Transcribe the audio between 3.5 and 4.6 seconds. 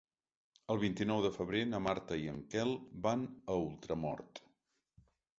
a Ultramort.